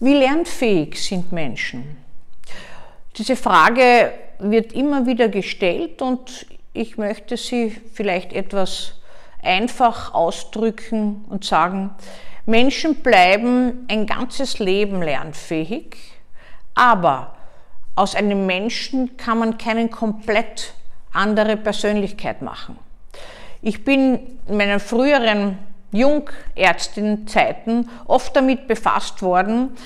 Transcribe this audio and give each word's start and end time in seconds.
Wie 0.00 0.14
lernfähig 0.14 1.02
sind 1.02 1.32
Menschen? 1.32 1.96
Diese 3.16 3.36
Frage 3.36 4.12
wird 4.38 4.72
immer 4.72 5.06
wieder 5.06 5.28
gestellt 5.28 6.02
und 6.02 6.46
ich 6.72 6.98
möchte 6.98 7.36
sie 7.36 7.70
vielleicht 7.70 8.32
etwas 8.32 8.94
einfach 9.42 10.12
ausdrücken 10.14 11.24
und 11.28 11.44
sagen, 11.44 11.90
Menschen 12.46 12.96
bleiben 12.96 13.86
ein 13.88 14.06
ganzes 14.06 14.58
Leben 14.58 15.00
lernfähig, 15.00 15.96
aber 16.74 17.36
aus 17.94 18.14
einem 18.16 18.46
Menschen 18.46 19.16
kann 19.16 19.38
man 19.38 19.56
keine 19.56 19.88
komplett 19.88 20.74
andere 21.12 21.56
Persönlichkeit 21.56 22.42
machen. 22.42 22.78
Ich 23.62 23.84
bin 23.84 24.38
in 24.48 24.56
meinen 24.56 24.80
früheren 24.80 25.58
Jungärztin-Zeiten 25.94 27.88
oft 28.06 28.36
damit 28.36 28.68
befasst 28.68 29.22
worden, 29.22 29.76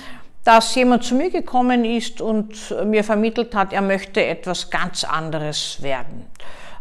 dass 0.43 0.73
jemand 0.75 1.03
zu 1.03 1.15
mir 1.15 1.29
gekommen 1.29 1.85
ist 1.85 2.21
und 2.21 2.75
mir 2.85 3.03
vermittelt 3.03 3.53
hat, 3.53 3.71
er 3.73 3.81
möchte 3.81 4.25
etwas 4.25 4.69
ganz 4.69 5.03
anderes 5.03 5.81
werden, 5.81 6.25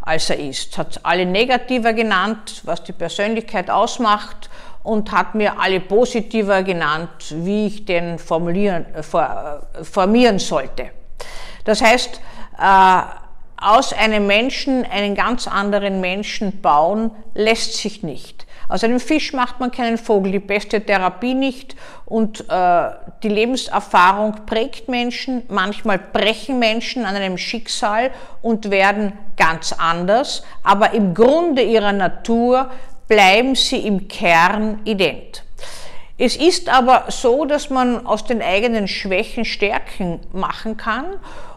als 0.01 0.31
er 0.31 0.39
ist. 0.39 0.79
Hat 0.79 1.01
alle 1.03 1.27
negativer 1.27 1.93
genannt, 1.93 2.63
was 2.65 2.83
die 2.85 2.93
Persönlichkeit 2.93 3.69
ausmacht 3.69 4.49
und 4.83 5.13
hat 5.13 5.35
mir 5.35 5.61
alle 5.61 5.81
positiver 5.81 6.63
genannt, 6.63 7.11
wie 7.31 7.67
ich 7.67 7.85
den 7.85 8.19
formulieren, 8.19 8.87
formieren 9.83 10.39
sollte. 10.39 10.91
Das 11.65 11.83
heißt, 11.83 12.23
äh, 12.59 13.03
aus 13.61 13.93
einem 13.93 14.27
Menschen 14.27 14.87
einen 14.87 15.15
ganz 15.15 15.47
anderen 15.47 16.01
Menschen 16.01 16.63
bauen, 16.63 17.11
lässt 17.35 17.75
sich 17.75 18.03
nicht. 18.03 18.47
Aus 18.69 18.85
einem 18.85 19.01
Fisch 19.01 19.33
macht 19.33 19.61
man 19.61 19.71
keinen 19.71 19.97
Vogel, 19.97 20.33
die 20.33 20.39
beste 20.39 20.81
Therapie 20.85 21.35
nicht. 21.35 21.75
Und 22.05 22.49
äh, 22.49 22.91
die 23.23 23.29
Lebenserfahrung 23.29 24.47
prägt 24.47 24.89
Menschen, 24.89 25.43
manchmal 25.49 25.99
brechen 25.99 26.59
Menschen 26.59 27.05
an 27.05 27.17
einem 27.17 27.39
Schicksal 27.39 28.11
und 28.43 28.71
werden 28.71 29.13
ganz 29.37 29.73
anders, 29.73 30.43
aber 30.63 30.93
im 30.93 31.15
Grunde 31.15 31.63
ihrer 31.63 31.93
Natur 31.93 32.71
bleiben 33.09 33.55
sie 33.55 33.79
im 33.87 34.09
Kern 34.09 34.81
ident. 34.85 35.45
Es 36.21 36.35
ist 36.35 36.69
aber 36.69 37.05
so, 37.09 37.45
dass 37.45 37.71
man 37.71 38.05
aus 38.05 38.25
den 38.25 38.43
eigenen 38.43 38.89
Schwächen 38.89 39.45
Stärken 39.45 40.19
machen 40.33 40.77
kann 40.77 41.05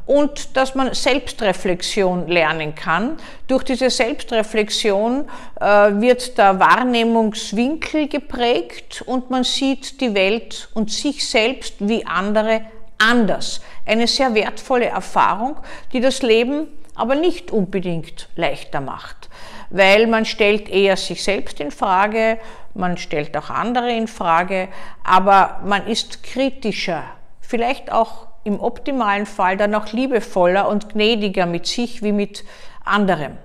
und 0.05 0.55
dass 0.55 0.75
man 0.75 0.93
Selbstreflexion 0.93 2.27
lernen 2.27 2.75
kann. 2.75 3.17
Durch 3.47 3.63
diese 3.63 3.89
Selbstreflexion 3.89 5.25
äh, 5.59 5.65
wird 5.65 6.37
der 6.37 6.59
Wahrnehmungswinkel 6.59 8.07
geprägt 8.07 9.03
und 9.07 9.31
man 9.31 9.43
sieht 9.43 9.99
die 9.99 10.13
Welt 10.13 10.69
und 10.75 10.91
sich 10.91 11.27
selbst 11.27 11.75
wie 11.79 12.05
andere 12.05 12.61
anders. 12.99 13.61
Eine 13.87 14.05
sehr 14.05 14.35
wertvolle 14.35 14.85
Erfahrung, 14.85 15.57
die 15.91 16.01
das 16.01 16.21
Leben 16.21 16.67
aber 16.93 17.15
nicht 17.15 17.49
unbedingt 17.49 18.29
leichter 18.35 18.81
macht, 18.81 19.29
weil 19.71 20.07
man 20.07 20.25
stellt 20.25 20.69
eher 20.69 20.97
sich 20.97 21.23
selbst 21.23 21.59
in 21.59 21.71
Frage, 21.71 22.37
man 22.73 22.97
stellt 22.97 23.35
auch 23.35 23.49
andere 23.49 23.91
in 23.91 24.07
Frage, 24.07 24.67
aber 25.03 25.61
man 25.65 25.87
ist 25.87 26.23
kritischer, 26.23 27.03
vielleicht 27.41 27.91
auch 27.91 28.27
im 28.43 28.59
optimalen 28.59 29.25
Fall 29.25 29.57
dann 29.57 29.75
auch 29.75 29.91
liebevoller 29.91 30.67
und 30.67 30.89
gnädiger 30.93 31.45
mit 31.45 31.67
sich 31.67 32.01
wie 32.01 32.11
mit 32.11 32.43
anderem. 32.83 33.37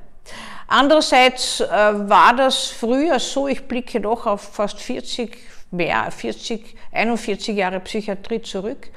Andererseits 0.69 1.61
äh, 1.61 1.69
war 1.69 2.35
das 2.35 2.67
früher 2.67 3.21
so, 3.21 3.47
ich 3.47 3.69
blicke 3.69 4.01
doch 4.01 4.27
auf 4.27 4.41
fast 4.41 4.81
40, 4.81 5.37
mehr, 5.71 6.11
40, 6.11 6.77
41 6.93 7.57
Jahre 7.57 7.81
Psychiatrie 7.81 8.43
zurück. 8.43 8.89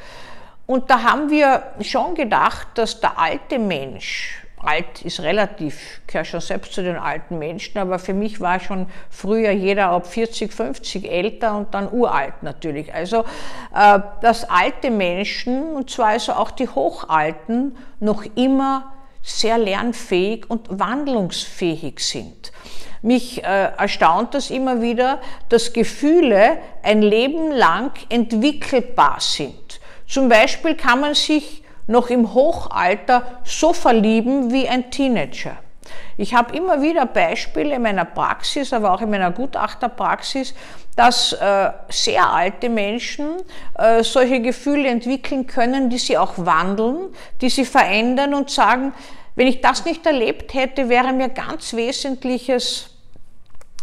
Und 0.66 0.90
da 0.90 1.04
haben 1.04 1.30
wir 1.30 1.64
schon 1.82 2.16
gedacht, 2.16 2.70
dass 2.76 3.00
der 3.00 3.20
alte 3.20 3.60
Mensch 3.60 4.46
alt 4.64 5.02
ist 5.04 5.22
relativ, 5.22 6.02
gehört 6.08 6.28
schon 6.28 6.42
selbst 6.42 6.74
zu 6.74 6.84
den 6.84 6.98
alten 6.98 7.40
Menschen, 7.40 7.78
aber 7.78 8.00
für 8.00 8.14
mich 8.14 8.40
war 8.42 8.60
schon 8.60 8.88
früher 9.10 9.52
jeder 9.52 9.90
ab 9.90 10.08
40, 10.08 10.54
50 10.54 11.10
älter 11.10 11.56
und 11.56 11.74
dann 11.74 11.92
uralt 11.92 12.44
natürlich. 12.44 12.94
Also, 12.94 13.26
äh, 13.74 14.00
dass 14.22 14.50
alte 14.50 14.92
Menschen, 14.92 15.74
und 15.76 15.90
zwar 15.90 16.08
also 16.08 16.34
auch 16.34 16.52
die 16.52 16.68
Hochalten, 16.68 17.78
noch 18.00 18.24
immer 18.36 18.94
sehr 19.22 19.58
lernfähig 19.58 20.50
und 20.50 20.68
wandlungsfähig 20.70 22.00
sind. 22.00 22.52
Mich 23.02 23.44
äh, 23.44 23.72
erstaunt 23.78 24.34
das 24.34 24.50
immer 24.50 24.82
wieder, 24.82 25.22
dass 25.48 25.72
Gefühle 25.72 26.58
ein 26.84 27.02
Leben 27.02 27.52
lang 27.52 27.92
entwickelbar 28.10 29.18
sind. 29.20 29.80
Zum 30.06 30.28
Beispiel 30.28 30.76
kann 30.76 31.00
man 31.00 31.14
sich 31.14 31.64
noch 31.90 32.10
im 32.10 32.34
Hochalter 32.34 33.24
so 33.44 33.74
verlieben 33.74 34.54
wie 34.54 34.70
ein 34.70 34.92
Teenager. 34.92 35.58
Ich 36.18 36.36
habe 36.36 36.56
immer 36.56 36.82
wieder 36.82 37.06
Beispiele 37.08 37.76
in 37.76 37.82
meiner 37.82 38.06
Praxis, 38.06 38.74
aber 38.74 38.94
auch 38.94 39.02
in 39.02 39.10
meiner 39.10 39.32
Gutachterpraxis, 39.32 40.54
dass 40.96 41.34
äh, 41.34 41.72
sehr 41.90 42.32
alte 42.32 42.70
Menschen 42.70 43.38
äh, 43.76 44.04
solche 44.04 44.40
Gefühle 44.40 44.88
entwickeln 44.88 45.48
können, 45.48 45.90
die 45.90 45.98
sie 45.98 46.18
auch 46.18 46.34
wandeln, 46.38 47.08
die 47.42 47.50
sie 47.50 47.66
verändern 47.66 48.34
und 48.36 48.52
sagen, 48.52 48.94
wenn 49.36 49.48
ich 49.48 49.62
das 49.62 49.86
nicht 49.86 50.06
erlebt 50.06 50.54
hätte, 50.54 50.90
wäre 50.90 51.12
mir 51.12 51.30
ganz 51.30 51.74
Wesentliches 51.74 52.90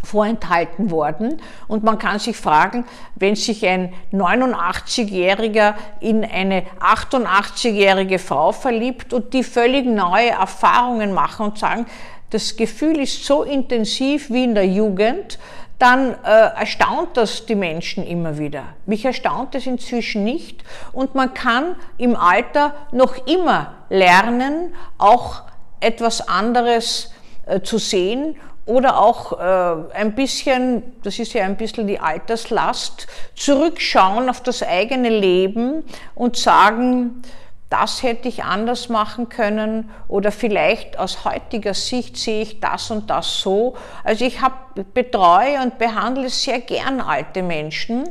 vorenthalten 0.03 0.91
worden. 0.91 1.41
Und 1.69 1.83
man 1.83 1.99
kann 1.99 2.19
sich 2.19 2.37
fragen, 2.37 2.85
wenn 3.15 3.35
sich 3.35 3.67
ein 3.67 3.93
89-Jähriger 4.13 5.75
in 6.01 6.25
eine 6.25 6.63
88-jährige 6.81 8.19
Frau 8.19 8.53
verliebt 8.53 9.13
und 9.13 9.35
die 9.35 9.43
völlig 9.43 9.87
neue 9.87 10.31
Erfahrungen 10.31 11.13
machen 11.13 11.47
und 11.47 11.59
sagen, 11.59 11.87
das 12.31 12.57
Gefühl 12.57 13.01
ist 13.01 13.25
so 13.25 13.43
intensiv 13.43 14.31
wie 14.31 14.45
in 14.45 14.55
der 14.55 14.67
Jugend, 14.67 15.39
dann 15.79 16.15
äh, 16.25 16.59
erstaunt 16.59 17.17
das 17.17 17.47
die 17.47 17.55
Menschen 17.55 18.07
immer 18.07 18.39
wieder. 18.39 18.65
Mich 18.87 19.05
erstaunt 19.05 19.55
es 19.55 19.67
inzwischen 19.67 20.25
nicht 20.25 20.65
und 20.93 21.15
man 21.15 21.35
kann 21.35 21.77
im 21.99 22.17
Alter 22.17 22.75
noch 22.93 23.27
immer 23.27 23.75
lernen, 23.91 24.75
auch 24.97 25.43
etwas 25.81 26.27
anderes 26.29 27.13
äh, 27.45 27.61
zu 27.61 27.79
sehen 27.79 28.37
oder 28.67 29.01
auch 29.01 29.39
äh, 29.39 29.95
ein 29.95 30.15
bisschen, 30.15 30.83
das 31.03 31.19
ist 31.19 31.33
ja 31.33 31.45
ein 31.45 31.57
bisschen 31.57 31.87
die 31.87 32.01
Alterslast, 32.01 33.07
zurückschauen 33.35 34.29
auf 34.29 34.43
das 34.43 34.63
eigene 34.63 35.09
Leben 35.09 35.85
und 36.15 36.37
sagen, 36.37 37.23
das 37.71 38.03
hätte 38.03 38.29
ich 38.29 38.45
anders 38.45 38.89
machen 38.89 39.29
können 39.29 39.91
oder 40.07 40.31
vielleicht 40.31 40.99
aus 40.99 41.25
heutiger 41.25 41.75
Sicht 41.75 42.17
sehe 42.17 42.43
ich 42.43 42.61
das 42.61 42.91
und 42.93 43.11
das 43.11 43.41
so. 43.41 43.75
Also 44.05 44.25
ich 44.25 44.41
habe 44.41 44.55
betreue 44.95 45.61
und 45.63 45.79
behandle 45.79 46.29
sehr 46.29 46.61
gern 46.61 47.01
alte 47.01 47.43
Menschen 47.43 48.05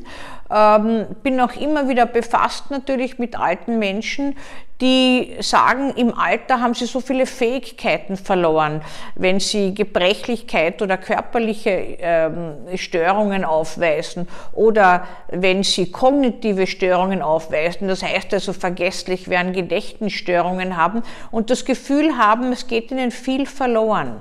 ähm, 0.50 1.08
bin 1.24 1.40
auch 1.40 1.56
immer 1.56 1.90
wieder 1.90 2.06
befasst 2.06 2.70
natürlich 2.70 3.18
mit 3.18 3.38
alten 3.38 3.80
Menschen, 3.80 4.38
die 4.82 5.36
sagen, 5.40 5.92
im 5.96 6.18
Alter 6.18 6.60
haben 6.60 6.74
sie 6.74 6.86
so 6.86 7.00
viele 7.00 7.26
Fähigkeiten 7.26 8.18
verloren, 8.18 8.82
wenn 9.16 9.40
sie 9.40 9.74
Gebrechlichkeit 9.74 10.82
oder 10.82 10.98
körperliche 10.98 11.70
ähm, 12.00 12.56
Störungen 12.76 13.46
aufweisen 13.46 14.28
oder 14.52 15.08
wenn 15.30 15.64
sie 15.64 15.92
kognitive 15.92 16.68
Störungen 16.68 17.22
aufweisen, 17.22 17.88
das 17.88 18.04
heißt 18.04 18.34
also 18.34 18.52
vergesslich 18.52 19.30
werden, 19.30 19.54
Gedächtnisstörungen 19.54 20.76
haben 20.76 21.04
und 21.32 21.50
das 21.50 21.64
Gefühl 21.64 22.18
haben, 22.18 22.52
es 22.52 22.68
geht 22.68 22.92
ihnen 22.92 23.12
viel 23.12 23.46
verloren. 23.46 24.18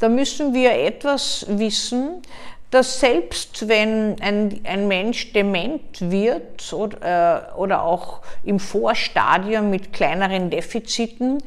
Da 0.00 0.08
müssen 0.08 0.54
wir 0.54 0.72
etwas 0.72 1.46
wissen, 1.48 2.22
dass 2.72 3.00
selbst 3.00 3.68
wenn 3.68 4.16
ein, 4.22 4.62
ein 4.64 4.88
Mensch 4.88 5.32
dement 5.34 6.00
wird 6.00 6.72
oder, 6.72 7.52
äh, 7.54 7.58
oder 7.58 7.84
auch 7.84 8.22
im 8.44 8.58
Vorstadium 8.58 9.68
mit 9.68 9.92
kleineren 9.92 10.48
Defiziten, 10.48 11.38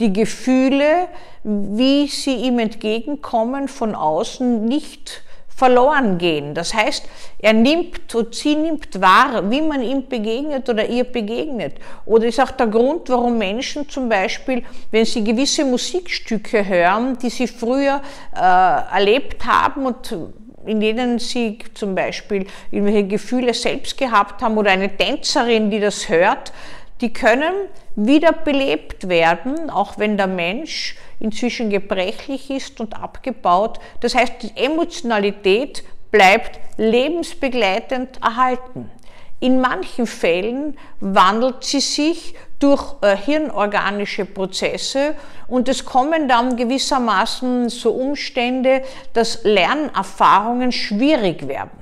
die 0.00 0.12
Gefühle, 0.12 1.06
wie 1.44 2.08
sie 2.08 2.34
ihm 2.34 2.58
entgegenkommen 2.58 3.68
von 3.68 3.94
außen, 3.94 4.64
nicht 4.64 5.22
verloren 5.46 6.18
gehen. 6.18 6.54
Das 6.54 6.74
heißt, 6.74 7.04
er 7.38 7.52
nimmt 7.52 8.12
und 8.12 8.34
sie 8.34 8.56
nimmt 8.56 9.00
wahr, 9.00 9.48
wie 9.48 9.60
man 9.62 9.80
ihm 9.80 10.08
begegnet 10.08 10.68
oder 10.68 10.88
ihr 10.88 11.04
begegnet. 11.04 11.76
Oder 12.04 12.26
ist 12.26 12.40
auch 12.40 12.50
der 12.50 12.66
Grund, 12.66 13.08
warum 13.08 13.38
Menschen 13.38 13.88
zum 13.88 14.08
Beispiel, 14.08 14.64
wenn 14.90 15.04
sie 15.04 15.22
gewisse 15.22 15.64
Musikstücke 15.64 16.66
hören, 16.66 17.16
die 17.18 17.30
sie 17.30 17.46
früher 17.46 18.02
äh, 18.34 18.40
erlebt 18.40 19.46
haben 19.46 19.86
und 19.86 20.12
in 20.66 20.80
denen 20.80 21.18
sie 21.18 21.58
zum 21.74 21.94
Beispiel 21.94 22.46
irgendwelche 22.70 23.06
Gefühle 23.06 23.54
selbst 23.54 23.98
gehabt 23.98 24.42
haben 24.42 24.56
oder 24.56 24.70
eine 24.70 24.96
Tänzerin, 24.96 25.70
die 25.70 25.80
das 25.80 26.08
hört, 26.08 26.52
die 27.00 27.12
können 27.12 27.52
wiederbelebt 27.96 29.08
werden, 29.08 29.70
auch 29.70 29.98
wenn 29.98 30.16
der 30.16 30.26
Mensch 30.26 30.96
inzwischen 31.20 31.70
gebrechlich 31.70 32.50
ist 32.50 32.80
und 32.80 32.94
abgebaut. 32.94 33.78
Das 34.00 34.14
heißt, 34.14 34.34
die 34.42 34.52
Emotionalität 34.56 35.84
bleibt 36.10 36.60
lebensbegleitend 36.76 38.20
erhalten. 38.22 38.90
In 39.40 39.60
manchen 39.60 40.06
Fällen 40.06 40.78
wandelt 41.00 41.64
sie 41.64 41.80
sich 41.80 42.34
durch 42.64 42.94
äh, 43.02 43.14
hirnorganische 43.14 44.24
Prozesse 44.24 45.14
und 45.48 45.68
es 45.68 45.84
kommen 45.84 46.28
dann 46.28 46.56
gewissermaßen 46.56 47.68
so 47.68 47.90
Umstände, 47.90 48.82
dass 49.12 49.44
Lernerfahrungen 49.44 50.72
schwierig 50.72 51.46
werden. 51.46 51.78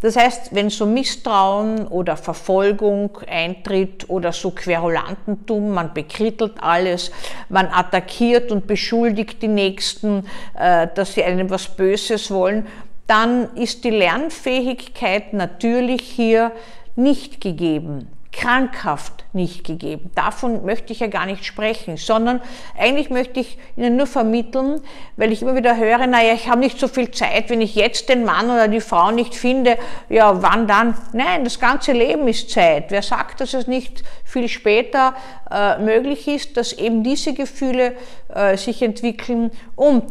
Das 0.00 0.16
heißt, 0.16 0.52
wenn 0.52 0.70
so 0.70 0.86
Misstrauen 0.86 1.86
oder 1.86 2.16
Verfolgung 2.16 3.16
eintritt 3.28 4.10
oder 4.10 4.32
so 4.32 4.50
Querulantentum, 4.50 5.70
man 5.70 5.94
bekrittelt 5.94 6.54
alles, 6.60 7.12
man 7.48 7.68
attackiert 7.68 8.50
und 8.50 8.66
beschuldigt 8.66 9.40
die 9.40 9.48
Nächsten, 9.48 10.26
äh, 10.58 10.88
dass 10.96 11.14
sie 11.14 11.22
einem 11.22 11.48
was 11.48 11.68
Böses 11.68 12.28
wollen, 12.32 12.66
dann 13.06 13.54
ist 13.54 13.84
die 13.84 13.90
Lernfähigkeit 13.90 15.32
natürlich 15.32 16.02
hier 16.02 16.50
nicht 16.96 17.40
gegeben 17.40 18.08
krankhaft 18.34 19.24
nicht 19.32 19.64
gegeben. 19.64 20.10
Davon 20.14 20.64
möchte 20.64 20.92
ich 20.92 21.00
ja 21.00 21.06
gar 21.06 21.24
nicht 21.24 21.44
sprechen, 21.44 21.96
sondern 21.96 22.40
eigentlich 22.78 23.08
möchte 23.08 23.40
ich 23.40 23.58
Ihnen 23.76 23.96
nur 23.96 24.06
vermitteln, 24.06 24.80
weil 25.16 25.32
ich 25.32 25.42
immer 25.42 25.54
wieder 25.54 25.76
höre, 25.76 26.06
naja, 26.06 26.34
ich 26.34 26.48
habe 26.48 26.60
nicht 26.60 26.78
so 26.78 26.88
viel 26.88 27.10
Zeit, 27.10 27.48
wenn 27.50 27.60
ich 27.60 27.74
jetzt 27.74 28.08
den 28.08 28.24
Mann 28.24 28.46
oder 28.46 28.68
die 28.68 28.80
Frau 28.80 29.10
nicht 29.10 29.34
finde, 29.34 29.78
ja, 30.08 30.42
wann 30.42 30.66
dann? 30.66 30.96
Nein, 31.12 31.44
das 31.44 31.60
ganze 31.60 31.92
Leben 31.92 32.26
ist 32.28 32.50
Zeit. 32.50 32.90
Wer 32.90 33.02
sagt, 33.02 33.40
dass 33.40 33.54
es 33.54 33.66
nicht 33.66 34.02
viel 34.24 34.48
später 34.48 35.14
äh, 35.50 35.78
möglich 35.78 36.26
ist, 36.26 36.56
dass 36.56 36.72
eben 36.72 37.02
diese 37.02 37.34
Gefühle 37.34 37.94
äh, 38.34 38.56
sich 38.56 38.82
entwickeln 38.82 39.52
und 39.76 40.04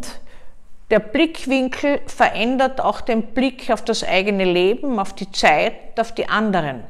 der 0.92 1.00
Blickwinkel 1.00 2.02
verändert 2.06 2.80
auch 2.80 3.02
den 3.02 3.24
Blick 3.24 3.70
auf 3.72 3.84
das 3.84 4.04
eigene 4.04 4.46
Leben, 4.46 5.00
auf 5.00 5.14
die 5.14 5.32
Zeit, 5.32 6.00
auf 6.00 6.14
die 6.14 6.30
anderen. 6.30 6.84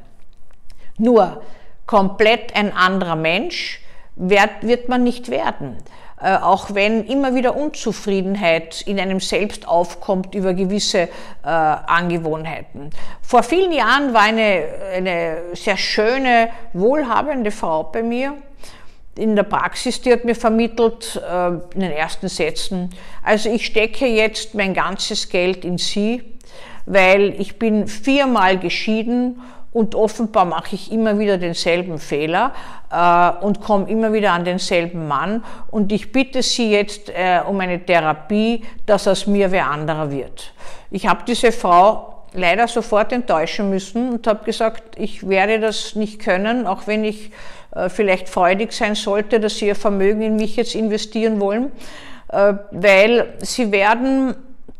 Nur 0.97 1.41
komplett 1.85 2.55
ein 2.55 2.75
anderer 2.75 3.15
Mensch 3.15 3.81
wird, 4.15 4.89
man 4.89 5.03
nicht 5.03 5.29
werden. 5.29 5.77
Äh, 6.21 6.37
auch 6.37 6.73
wenn 6.73 7.05
immer 7.05 7.35
wieder 7.35 7.57
Unzufriedenheit 7.57 8.81
in 8.81 8.99
einem 8.99 9.19
selbst 9.19 9.67
aufkommt 9.67 10.35
über 10.35 10.53
gewisse 10.53 10.99
äh, 10.99 11.07
Angewohnheiten. 11.43 12.91
Vor 13.21 13.43
vielen 13.43 13.71
Jahren 13.71 14.13
war 14.13 14.21
eine, 14.21 14.63
eine 14.95 15.37
sehr 15.53 15.75
schöne, 15.75 16.49
wohlhabende 16.73 17.51
Frau 17.51 17.83
bei 17.83 18.03
mir 18.03 18.35
in 19.17 19.35
der 19.35 19.43
Praxis, 19.43 20.01
die 20.01 20.11
hat 20.11 20.25
mir 20.25 20.35
vermittelt 20.35 21.21
äh, 21.29 21.47
in 21.47 21.81
den 21.81 21.91
ersten 21.91 22.29
Sätzen, 22.29 22.89
also 23.21 23.49
ich 23.49 23.65
stecke 23.65 24.07
jetzt 24.07 24.55
mein 24.55 24.73
ganzes 24.73 25.29
Geld 25.29 25.65
in 25.65 25.77
sie, 25.77 26.23
weil 26.85 27.39
ich 27.39 27.59
bin 27.59 27.87
viermal 27.87 28.57
geschieden 28.57 29.41
und 29.73 29.95
offenbar 29.95 30.45
mache 30.45 30.75
ich 30.75 30.91
immer 30.91 31.19
wieder 31.19 31.37
denselben 31.37 31.97
Fehler 31.97 32.53
äh, 32.91 33.43
und 33.43 33.59
komme 33.59 33.89
immer 33.89 34.13
wieder 34.13 34.31
an 34.31 34.45
denselben 34.45 35.07
Mann. 35.07 35.43
Und 35.71 35.91
ich 35.91 36.11
bitte 36.11 36.43
Sie 36.43 36.71
jetzt 36.71 37.09
äh, 37.09 37.41
um 37.47 37.59
eine 37.59 37.83
Therapie, 37.83 38.63
dass 38.85 39.07
aus 39.07 39.27
mir 39.27 39.51
wer 39.51 39.69
anderer 39.69 40.11
wird. 40.11 40.53
Ich 40.91 41.07
habe 41.07 41.23
diese 41.27 41.51
Frau 41.51 42.23
leider 42.33 42.67
sofort 42.67 43.11
enttäuschen 43.11 43.69
müssen 43.69 44.13
und 44.13 44.27
habe 44.27 44.45
gesagt, 44.45 44.97
ich 44.97 45.27
werde 45.27 45.59
das 45.59 45.95
nicht 45.95 46.19
können, 46.19 46.67
auch 46.67 46.87
wenn 46.87 47.03
ich 47.03 47.31
äh, 47.75 47.89
vielleicht 47.89 48.29
freudig 48.29 48.73
sein 48.73 48.95
sollte, 48.95 49.39
dass 49.39 49.57
Sie 49.57 49.67
Ihr 49.67 49.75
Vermögen 49.75 50.21
in 50.21 50.35
mich 50.35 50.55
jetzt 50.55 50.75
investieren 50.75 51.39
wollen, 51.39 51.71
äh, 52.29 52.53
weil 52.71 53.33
Sie 53.39 53.71
werden 53.71 54.35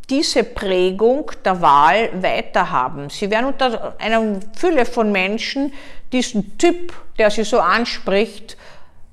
diese 0.10 0.44
Prägung 0.44 1.32
der 1.46 1.62
Wahl 1.62 2.10
weiterhaben. 2.22 3.10
Sie 3.10 3.30
werden 3.32 3.46
unter 3.46 3.96
einer 4.00 4.40
Fülle 4.56 4.86
von 4.86 5.12
Menschen 5.12 5.74
diesen 6.12 6.58
Typ, 6.58 6.94
der 7.18 7.32
sie 7.32 7.44
so 7.44 7.60
anspricht, 7.60 8.58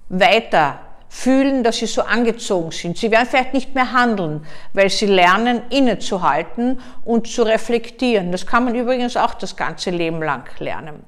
weiter 0.09 0.81
fühlen, 1.09 1.65
dass 1.65 1.79
sie 1.79 1.87
so 1.87 2.03
angezogen 2.03 2.71
sind. 2.71 2.97
Sie 2.97 3.11
werden 3.11 3.27
vielleicht 3.29 3.53
nicht 3.53 3.75
mehr 3.75 3.93
handeln, 3.93 4.47
weil 4.73 4.91
sie 4.91 5.07
lernen, 5.07 5.63
innezuhalten 5.71 6.81
und 7.05 7.27
zu 7.27 7.43
reflektieren. 7.43 8.31
Das 8.31 8.47
kann 8.47 8.65
man 8.65 8.75
übrigens 8.75 9.17
auch 9.17 9.35
das 9.35 9.57
ganze 9.57 9.91
Leben 9.91 10.23
lang 10.23 10.45
lernen. 10.61 11.05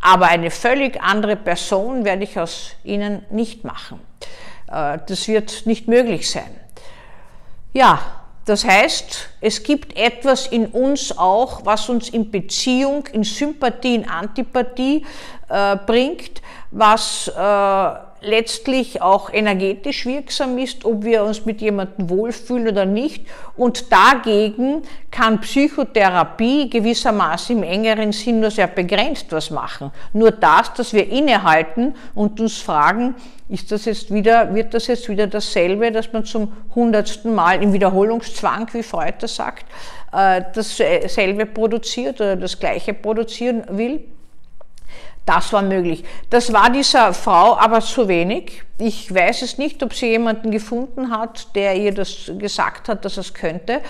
Aber 0.00 0.26
eine 0.26 0.50
völlig 0.50 1.00
andere 1.00 1.36
Person 1.36 2.04
werde 2.04 2.24
ich 2.24 2.38
aus 2.38 2.76
ihnen 2.84 3.24
nicht 3.30 3.64
machen. 3.64 4.00
Äh, 4.70 4.98
das 5.06 5.28
wird 5.28 5.66
nicht 5.66 5.88
möglich 5.88 6.30
sein. 6.30 6.60
Ja, 7.72 8.21
das 8.44 8.64
heißt, 8.64 9.28
es 9.40 9.62
gibt 9.62 9.96
etwas 9.96 10.46
in 10.48 10.66
uns 10.66 11.16
auch, 11.16 11.64
was 11.64 11.88
uns 11.88 12.08
in 12.08 12.30
Beziehung, 12.30 13.06
in 13.12 13.22
Sympathie, 13.22 13.94
in 13.94 14.08
Antipathie 14.08 15.06
äh, 15.48 15.76
bringt, 15.86 16.42
was 16.70 17.28
äh, 17.28 18.11
letztlich 18.22 19.02
auch 19.02 19.32
energetisch 19.32 20.06
wirksam 20.06 20.56
ist, 20.58 20.84
ob 20.84 21.04
wir 21.04 21.24
uns 21.24 21.44
mit 21.44 21.60
jemandem 21.60 22.08
wohlfühlen 22.08 22.68
oder 22.68 22.84
nicht. 22.84 23.26
Und 23.56 23.92
dagegen 23.92 24.82
kann 25.10 25.40
Psychotherapie 25.40 26.70
gewissermaßen 26.70 27.56
im 27.56 27.62
engeren 27.62 28.12
Sinn 28.12 28.40
nur 28.40 28.50
sehr 28.50 28.68
begrenzt 28.68 29.26
was 29.30 29.50
machen. 29.50 29.90
Nur 30.12 30.30
das, 30.30 30.72
dass 30.74 30.92
wir 30.92 31.08
innehalten 31.08 31.94
und 32.14 32.40
uns 32.40 32.58
fragen, 32.58 33.14
ist 33.48 33.70
das 33.70 33.84
jetzt 33.84 34.12
wieder, 34.12 34.54
wird 34.54 34.72
das 34.72 34.86
jetzt 34.86 35.08
wieder 35.08 35.26
dasselbe, 35.26 35.92
dass 35.92 36.12
man 36.12 36.24
zum 36.24 36.52
hundertsten 36.74 37.34
Mal 37.34 37.62
im 37.62 37.72
Wiederholungszwang, 37.72 38.68
wie 38.72 38.82
Freud 38.82 39.14
das 39.20 39.36
sagt, 39.36 39.66
äh, 40.12 40.42
dasselbe 40.54 41.46
produziert 41.46 42.20
oder 42.20 42.36
das 42.36 42.58
gleiche 42.58 42.94
produzieren 42.94 43.64
will? 43.68 44.04
Das 45.24 45.52
war 45.52 45.62
möglich. 45.62 46.04
Das 46.30 46.52
war 46.52 46.70
dieser 46.70 47.14
Frau 47.14 47.56
aber 47.56 47.80
zu 47.80 48.08
wenig. 48.08 48.64
Ich 48.78 49.14
weiß 49.14 49.42
es 49.42 49.56
nicht, 49.56 49.80
ob 49.82 49.94
sie 49.94 50.08
jemanden 50.08 50.50
gefunden 50.50 51.16
hat, 51.16 51.54
der 51.54 51.76
ihr 51.76 51.94
das 51.94 52.30
gesagt 52.38 52.88
hat, 52.88 53.04
dass 53.04 53.16
es 53.18 53.32
könnte. 53.32 53.80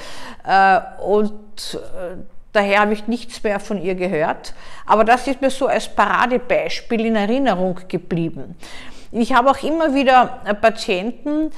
Äh, 0.46 0.80
und 1.02 1.32
äh, 1.74 2.16
daher 2.52 2.80
habe 2.80 2.92
ich 2.92 3.06
nichts 3.06 3.42
mehr 3.42 3.60
von 3.60 3.82
ihr 3.82 3.94
gehört. 3.94 4.52
Aber 4.84 5.04
das 5.04 5.26
ist 5.26 5.40
mir 5.40 5.48
so 5.48 5.66
als 5.66 5.88
Paradebeispiel 5.88 7.06
in 7.06 7.16
Erinnerung 7.16 7.80
geblieben. 7.88 8.54
Ich 9.10 9.32
habe 9.32 9.50
auch 9.50 9.62
immer 9.62 9.94
wieder 9.94 10.40
äh, 10.44 10.54
Patienten, 10.54 11.50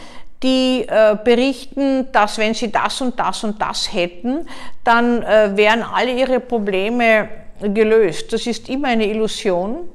die 0.43 0.87
berichten, 1.25 2.13
dass 2.13 2.37
wenn 2.37 2.53
sie 2.53 2.71
das 2.71 3.01
und 3.01 3.19
das 3.19 3.45
und 3.45 3.63
das 3.63 3.95
hätten, 3.95 4.47
dann 4.83 5.23
wären 5.23 5.83
alle 5.83 6.13
ihre 6.13 6.39
Probleme 6.39 7.31
gelöst. 7.61 8.33
Das 8.33 8.47
ist 8.47 8.69
immer 8.69 8.89
eine 8.89 9.07
Illusion. 9.07 9.89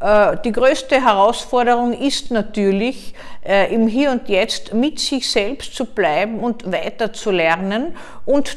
Äh, 0.00 0.36
die 0.44 0.52
größte 0.52 1.04
Herausforderung 1.04 1.92
ist 1.92 2.30
natürlich, 2.30 3.14
äh, 3.44 3.72
im 3.72 3.86
Hier 3.86 4.10
und 4.10 4.28
Jetzt 4.28 4.72
mit 4.74 4.98
sich 4.98 5.30
selbst 5.30 5.74
zu 5.74 5.84
bleiben 5.84 6.40
und 6.40 6.70
weiter 6.70 7.12
zu 7.12 7.30
lernen. 7.30 7.96
Und 8.24 8.56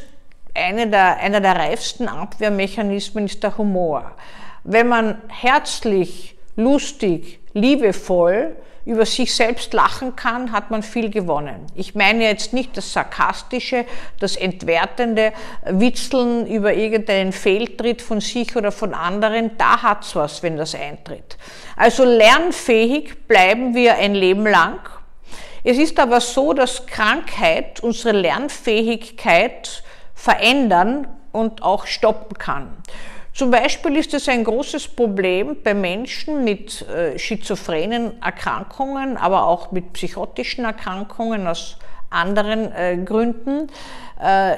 eine 0.53 0.87
der, 0.87 1.17
einer 1.17 1.41
der 1.41 1.55
reifsten 1.55 2.07
Abwehrmechanismen 2.07 3.25
ist 3.25 3.43
der 3.43 3.57
Humor. 3.57 4.11
Wenn 4.63 4.87
man 4.87 5.21
herzlich, 5.27 6.37
lustig, 6.55 7.39
liebevoll 7.53 8.55
über 8.85 9.05
sich 9.05 9.33
selbst 9.33 9.73
lachen 9.73 10.15
kann, 10.15 10.51
hat 10.51 10.69
man 10.69 10.83
viel 10.83 11.09
gewonnen. 11.09 11.67
Ich 11.73 11.95
meine 11.95 12.25
jetzt 12.25 12.51
nicht 12.51 12.75
das 12.75 12.91
sarkastische, 12.91 13.85
das 14.19 14.35
entwertende 14.35 15.31
Witzeln 15.65 16.45
über 16.47 16.73
irgendeinen 16.73 17.31
Fehltritt 17.31 18.01
von 18.01 18.19
sich 18.19 18.55
oder 18.57 18.73
von 18.73 18.93
anderen, 18.93 19.51
da 19.57 19.81
hat's 19.81 20.15
was, 20.15 20.43
wenn 20.43 20.57
das 20.57 20.75
eintritt. 20.75 21.37
Also 21.77 22.03
lernfähig 22.03 23.25
bleiben 23.27 23.73
wir 23.73 23.95
ein 23.95 24.15
Leben 24.15 24.45
lang. 24.45 24.79
Es 25.63 25.77
ist 25.77 25.97
aber 25.97 26.19
so, 26.19 26.51
dass 26.51 26.85
Krankheit 26.85 27.79
unsere 27.79 28.17
Lernfähigkeit 28.17 29.81
verändern 30.13 31.07
und 31.31 31.63
auch 31.63 31.87
stoppen 31.87 32.37
kann. 32.37 32.77
Zum 33.33 33.49
Beispiel 33.49 33.97
ist 33.97 34.13
es 34.13 34.29
ein 34.29 34.43
großes 34.43 34.89
Problem 34.89 35.57
bei 35.63 35.73
Menschen 35.73 36.43
mit 36.43 36.83
äh, 36.87 37.17
schizophrenen 37.17 38.21
Erkrankungen, 38.21 39.17
aber 39.17 39.47
auch 39.47 39.71
mit 39.71 39.91
psychotischen 39.93 40.65
Erkrankungen 40.65 41.47
aus 41.47 41.77
anderen 42.11 42.71
äh, 42.71 42.95
Gründen 43.03 43.71
äh, 44.21 44.57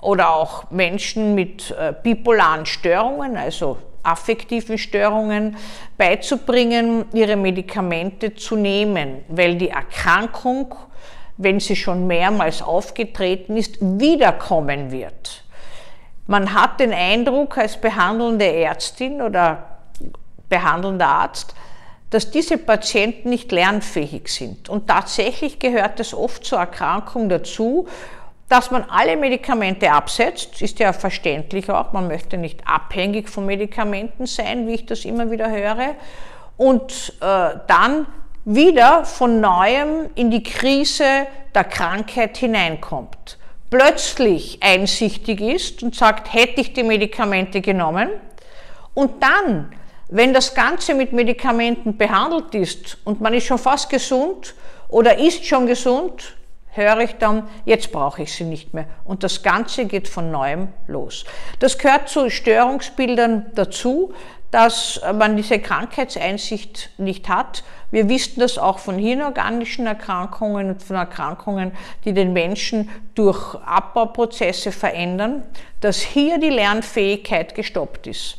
oder 0.00 0.34
auch 0.34 0.70
Menschen 0.70 1.34
mit 1.34 1.74
bipolaren 2.02 2.64
Störungen, 2.64 3.36
also 3.36 3.78
affektiven 4.04 4.78
Störungen, 4.78 5.56
beizubringen, 5.98 7.06
ihre 7.12 7.34
Medikamente 7.34 8.34
zu 8.36 8.56
nehmen, 8.56 9.24
weil 9.28 9.56
die 9.56 9.70
Erkrankung, 9.70 10.74
wenn 11.38 11.58
sie 11.58 11.74
schon 11.74 12.06
mehrmals 12.06 12.62
aufgetreten 12.62 13.56
ist, 13.56 13.78
wiederkommen 13.80 14.92
wird. 14.92 15.45
Man 16.26 16.54
hat 16.54 16.80
den 16.80 16.92
Eindruck 16.92 17.58
als 17.58 17.76
behandelnde 17.80 18.46
Ärztin 18.46 19.22
oder 19.22 19.78
behandelnder 20.48 21.06
Arzt, 21.06 21.54
dass 22.10 22.30
diese 22.30 22.58
Patienten 22.58 23.30
nicht 23.30 23.52
lernfähig 23.52 24.28
sind. 24.28 24.68
Und 24.68 24.86
tatsächlich 24.86 25.58
gehört 25.58 26.00
es 26.00 26.14
oft 26.14 26.44
zur 26.44 26.58
Erkrankung 26.58 27.28
dazu, 27.28 27.86
dass 28.48 28.70
man 28.70 28.84
alle 28.88 29.16
Medikamente 29.16 29.90
absetzt, 29.90 30.62
ist 30.62 30.78
ja 30.78 30.92
verständlich 30.92 31.68
auch. 31.68 31.92
Man 31.92 32.06
möchte 32.06 32.38
nicht 32.38 32.66
abhängig 32.66 33.28
von 33.28 33.44
Medikamenten 33.44 34.26
sein, 34.26 34.68
wie 34.68 34.74
ich 34.74 34.86
das 34.86 35.04
immer 35.04 35.30
wieder 35.30 35.50
höre. 35.50 35.96
Und 36.56 37.14
äh, 37.20 37.58
dann 37.66 38.06
wieder 38.44 39.04
von 39.04 39.40
neuem 39.40 40.08
in 40.14 40.30
die 40.30 40.44
Krise 40.44 41.26
der 41.54 41.64
Krankheit 41.64 42.36
hineinkommt. 42.36 43.38
Plötzlich 43.70 44.58
einsichtig 44.62 45.40
ist 45.40 45.82
und 45.82 45.94
sagt, 45.94 46.32
hätte 46.32 46.60
ich 46.60 46.72
die 46.72 46.82
Medikamente 46.82 47.60
genommen. 47.60 48.08
Und 48.94 49.22
dann, 49.22 49.72
wenn 50.08 50.32
das 50.32 50.54
Ganze 50.54 50.94
mit 50.94 51.12
Medikamenten 51.12 51.96
behandelt 51.96 52.54
ist 52.54 52.98
und 53.04 53.20
man 53.20 53.34
ist 53.34 53.46
schon 53.46 53.58
fast 53.58 53.90
gesund 53.90 54.54
oder 54.88 55.18
ist 55.18 55.44
schon 55.44 55.66
gesund, 55.66 56.36
höre 56.76 57.00
ich 57.00 57.12
dann, 57.14 57.48
jetzt 57.64 57.90
brauche 57.90 58.22
ich 58.22 58.32
sie 58.32 58.44
nicht 58.44 58.74
mehr. 58.74 58.86
Und 59.04 59.24
das 59.24 59.42
Ganze 59.42 59.86
geht 59.86 60.08
von 60.08 60.30
neuem 60.30 60.68
los. 60.86 61.24
Das 61.58 61.78
gehört 61.78 62.08
zu 62.08 62.30
Störungsbildern 62.30 63.46
dazu, 63.54 64.12
dass 64.50 65.00
man 65.14 65.36
diese 65.36 65.58
Krankheitseinsicht 65.58 66.90
nicht 66.98 67.28
hat. 67.28 67.64
Wir 67.90 68.08
wissen 68.08 68.40
das 68.40 68.58
auch 68.58 68.78
von 68.78 68.98
hirnorganischen 68.98 69.86
Erkrankungen 69.86 70.70
und 70.70 70.82
von 70.82 70.96
Erkrankungen, 70.96 71.72
die 72.04 72.12
den 72.12 72.32
Menschen 72.32 72.88
durch 73.14 73.54
Abbauprozesse 73.54 74.72
verändern, 74.72 75.42
dass 75.80 76.00
hier 76.00 76.38
die 76.38 76.50
Lernfähigkeit 76.50 77.54
gestoppt 77.54 78.06
ist. 78.06 78.38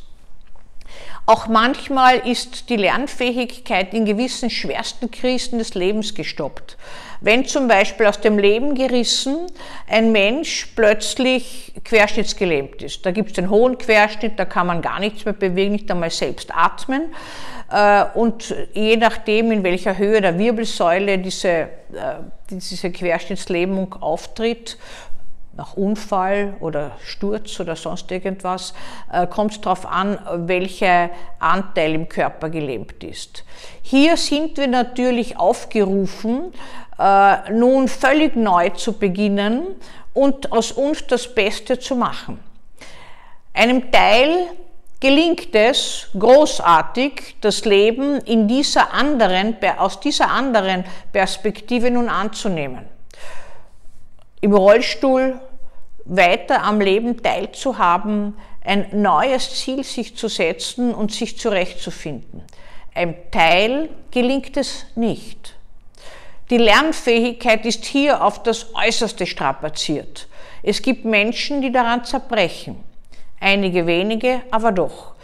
Auch 1.26 1.46
manchmal 1.46 2.26
ist 2.26 2.70
die 2.70 2.76
Lernfähigkeit 2.76 3.92
in 3.92 4.06
gewissen 4.06 4.48
schwersten 4.48 5.10
Krisen 5.10 5.58
des 5.58 5.74
Lebens 5.74 6.14
gestoppt. 6.14 6.78
Wenn 7.20 7.44
zum 7.44 7.66
Beispiel 7.68 8.06
aus 8.06 8.20
dem 8.20 8.38
Leben 8.38 8.74
gerissen 8.74 9.46
ein 9.88 10.12
Mensch 10.12 10.68
plötzlich 10.76 11.72
querschnittsgelähmt 11.84 12.82
ist, 12.82 13.04
da 13.04 13.10
gibt 13.10 13.30
es 13.30 13.34
den 13.34 13.50
hohen 13.50 13.76
Querschnitt, 13.78 14.38
da 14.38 14.44
kann 14.44 14.66
man 14.66 14.82
gar 14.82 15.00
nichts 15.00 15.24
mehr 15.24 15.34
bewegen, 15.34 15.72
nicht 15.72 15.90
einmal 15.90 16.10
selbst 16.10 16.54
atmen. 16.54 17.14
Äh, 17.70 18.04
und 18.14 18.54
je 18.72 18.96
nachdem, 18.96 19.52
in 19.52 19.62
welcher 19.62 19.98
Höhe 19.98 20.20
der 20.20 20.38
Wirbelsäule 20.38 21.18
diese, 21.18 21.48
äh, 21.48 21.68
diese 22.50 22.90
Querschnittslähmung 22.90 23.94
auftritt, 23.94 24.78
nach 25.58 25.74
Unfall 25.74 26.54
oder 26.60 26.92
Sturz 27.04 27.58
oder 27.58 27.74
sonst 27.74 28.10
irgendwas, 28.12 28.72
äh, 29.12 29.26
kommt 29.26 29.52
es 29.52 29.60
darauf 29.60 29.84
an, 29.84 30.18
welcher 30.46 31.10
Anteil 31.40 31.94
im 31.94 32.08
Körper 32.08 32.48
gelähmt 32.48 33.02
ist. 33.02 33.44
Hier 33.82 34.16
sind 34.16 34.56
wir 34.56 34.68
natürlich 34.68 35.36
aufgerufen, 35.36 36.54
äh, 36.98 37.50
nun 37.50 37.88
völlig 37.88 38.36
neu 38.36 38.70
zu 38.70 38.92
beginnen 38.92 39.64
und 40.14 40.52
aus 40.52 40.70
uns 40.70 41.04
das 41.08 41.34
Beste 41.34 41.80
zu 41.80 41.96
machen. 41.96 42.38
Einem 43.52 43.90
Teil 43.90 44.46
gelingt 45.00 45.52
es 45.56 46.06
großartig, 46.16 47.36
das 47.40 47.64
Leben 47.64 48.18
in 48.20 48.46
dieser 48.46 48.92
anderen, 48.92 49.56
aus 49.76 49.98
dieser 49.98 50.30
anderen 50.30 50.84
Perspektive 51.12 51.90
nun 51.90 52.08
anzunehmen. 52.08 52.84
Im 54.40 54.54
Rollstuhl 54.54 55.40
weiter 56.08 56.62
am 56.64 56.80
Leben 56.80 57.22
teilzuhaben, 57.22 58.34
ein 58.64 58.88
neues 58.92 59.54
Ziel 59.62 59.84
sich 59.84 60.16
zu 60.16 60.28
setzen 60.28 60.94
und 60.94 61.12
sich 61.12 61.38
zurechtzufinden. 61.38 62.42
Ein 62.94 63.14
Teil 63.30 63.88
gelingt 64.10 64.56
es 64.56 64.86
nicht. 64.96 65.54
Die 66.50 66.56
Lernfähigkeit 66.58 67.64
ist 67.66 67.84
hier 67.84 68.24
auf 68.24 68.42
das 68.42 68.74
Äußerste 68.74 69.26
strapaziert. 69.26 70.28
Es 70.62 70.82
gibt 70.82 71.04
Menschen, 71.04 71.60
die 71.62 71.70
daran 71.70 72.04
zerbrechen. 72.04 72.82
Einige 73.40 73.86
wenige, 73.86 74.40
aber 74.50 74.72
doch. 74.72 75.14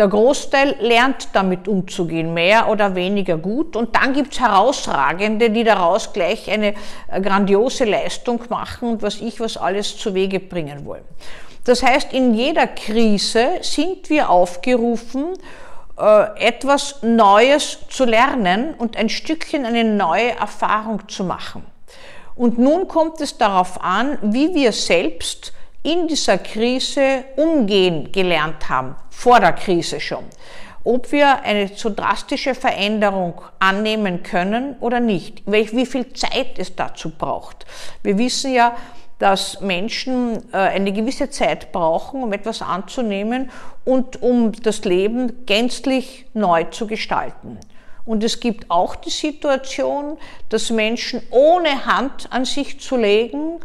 Der 0.00 0.08
Großteil 0.08 0.76
lernt 0.80 1.28
damit 1.34 1.68
umzugehen, 1.68 2.32
mehr 2.32 2.70
oder 2.70 2.94
weniger 2.94 3.36
gut. 3.36 3.76
Und 3.76 3.94
dann 3.94 4.14
gibt 4.14 4.32
es 4.32 4.40
Herausragende, 4.40 5.50
die 5.50 5.62
daraus 5.62 6.14
gleich 6.14 6.50
eine 6.50 6.72
äh, 7.12 7.20
grandiose 7.20 7.84
Leistung 7.84 8.40
machen 8.48 8.92
und 8.92 9.02
was 9.02 9.20
ich 9.20 9.40
was 9.40 9.58
alles 9.58 9.98
zu 9.98 10.14
Wege 10.14 10.40
bringen 10.40 10.86
wollen. 10.86 11.04
Das 11.64 11.82
heißt, 11.82 12.14
in 12.14 12.32
jeder 12.32 12.66
Krise 12.66 13.58
sind 13.60 14.08
wir 14.08 14.30
aufgerufen, 14.30 15.34
äh, 15.98 16.46
etwas 16.46 17.02
Neues 17.02 17.80
zu 17.90 18.06
lernen 18.06 18.72
und 18.78 18.96
ein 18.96 19.10
Stückchen 19.10 19.66
eine 19.66 19.84
neue 19.84 20.30
Erfahrung 20.30 21.10
zu 21.10 21.24
machen. 21.24 21.62
Und 22.36 22.58
nun 22.58 22.88
kommt 22.88 23.20
es 23.20 23.36
darauf 23.36 23.84
an, 23.84 24.16
wie 24.22 24.54
wir 24.54 24.72
selbst 24.72 25.52
in 25.82 26.08
dieser 26.08 26.38
Krise 26.38 27.24
umgehen 27.36 28.12
gelernt 28.12 28.68
haben, 28.68 28.96
vor 29.10 29.40
der 29.40 29.52
Krise 29.52 30.00
schon. 30.00 30.24
Ob 30.82 31.12
wir 31.12 31.42
eine 31.42 31.68
so 31.68 31.90
drastische 31.90 32.54
Veränderung 32.54 33.40
annehmen 33.58 34.22
können 34.22 34.76
oder 34.80 35.00
nicht, 35.00 35.42
wie 35.46 35.86
viel 35.86 36.12
Zeit 36.14 36.58
es 36.58 36.74
dazu 36.74 37.10
braucht. 37.10 37.66
Wir 38.02 38.16
wissen 38.16 38.54
ja, 38.54 38.76
dass 39.18 39.60
Menschen 39.60 40.50
äh, 40.52 40.56
eine 40.56 40.92
gewisse 40.92 41.28
Zeit 41.28 41.72
brauchen, 41.72 42.22
um 42.22 42.32
etwas 42.32 42.62
anzunehmen 42.62 43.50
und 43.84 44.22
um 44.22 44.52
das 44.52 44.84
Leben 44.86 45.44
gänzlich 45.44 46.24
neu 46.32 46.64
zu 46.64 46.86
gestalten. 46.86 47.58
Und 48.06 48.24
es 48.24 48.40
gibt 48.40 48.70
auch 48.70 48.96
die 48.96 49.10
Situation, 49.10 50.16
dass 50.48 50.70
Menschen 50.70 51.22
ohne 51.30 51.84
Hand 51.84 52.32
an 52.32 52.46
sich 52.46 52.80
zu 52.80 52.96
legen, 52.96 53.60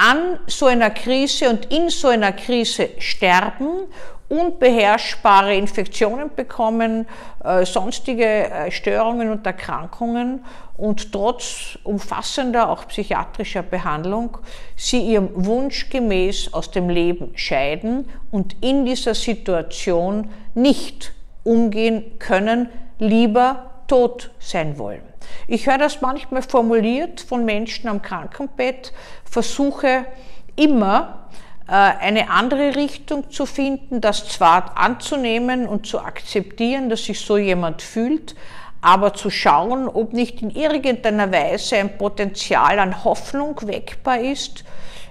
an 0.00 0.38
so 0.46 0.66
einer 0.66 0.90
Krise 0.90 1.50
und 1.50 1.70
in 1.70 1.90
so 1.90 2.08
einer 2.08 2.32
Krise 2.32 2.88
sterben, 2.98 3.86
unbeherrschbare 4.30 5.54
Infektionen 5.54 6.30
bekommen, 6.34 7.06
äh, 7.44 7.66
sonstige 7.66 8.24
äh, 8.24 8.70
Störungen 8.70 9.30
und 9.30 9.44
Erkrankungen 9.44 10.44
und 10.78 11.12
trotz 11.12 11.78
umfassender, 11.84 12.70
auch 12.70 12.88
psychiatrischer 12.88 13.62
Behandlung, 13.62 14.38
sie 14.74 15.00
ihrem 15.00 15.28
Wunsch 15.34 15.90
gemäß 15.90 16.54
aus 16.54 16.70
dem 16.70 16.88
Leben 16.88 17.32
scheiden 17.34 18.08
und 18.30 18.56
in 18.62 18.86
dieser 18.86 19.14
Situation 19.14 20.30
nicht 20.54 21.12
umgehen 21.44 22.18
können, 22.18 22.70
lieber 22.98 23.69
tot 23.90 24.30
sein 24.38 24.78
wollen. 24.78 25.02
Ich 25.48 25.66
höre 25.66 25.76
das 25.76 26.00
manchmal 26.00 26.42
formuliert 26.42 27.20
von 27.20 27.44
Menschen 27.44 27.88
am 27.88 28.00
Krankenbett, 28.00 28.92
versuche 29.24 30.06
immer 30.54 31.28
äh, 31.66 31.72
eine 31.72 32.30
andere 32.30 32.76
Richtung 32.76 33.32
zu 33.32 33.46
finden, 33.46 34.00
das 34.00 34.28
zwar 34.28 34.78
anzunehmen 34.78 35.66
und 35.66 35.88
zu 35.88 35.98
akzeptieren, 35.98 36.88
dass 36.88 37.04
sich 37.04 37.18
so 37.18 37.36
jemand 37.36 37.82
fühlt, 37.82 38.36
aber 38.80 39.12
zu 39.12 39.28
schauen, 39.28 39.88
ob 39.88 40.12
nicht 40.12 40.40
in 40.40 40.50
irgendeiner 40.50 41.32
Weise 41.32 41.76
ein 41.76 41.98
Potenzial 41.98 42.78
an 42.78 43.02
Hoffnung 43.02 43.60
weckbar 43.62 44.20
ist. 44.20 44.62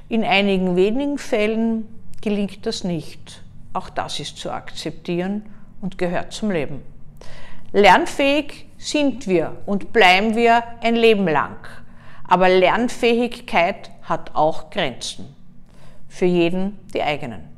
In 0.08 0.24
einigen 0.24 0.78
wenigen 0.78 1.18
Fällen 1.18 1.86
gelingt 2.22 2.66
das 2.66 2.86
nicht. 2.86 3.44
Auch 3.74 3.90
das 3.90 4.22
ist 4.22 4.38
zu 4.38 4.50
akzeptieren 4.52 5.54
und 5.82 5.98
gehört 5.98 6.32
zum 6.32 6.50
Leben. 6.50 6.82
Lernfähig 7.74 8.69
sind 8.80 9.28
wir 9.28 9.58
und 9.66 9.94
bleiben 9.94 10.36
wir 10.36 10.64
ein 10.82 10.96
Leben 10.96 11.28
lang. 11.28 11.58
Aber 12.24 12.50
Lernfähigkeit 12.50 13.92
hat 14.04 14.36
auch 14.36 14.70
Grenzen. 14.72 15.36
Für 16.08 16.26
jeden 16.26 16.80
die 16.94 17.04
eigenen. 17.04 17.49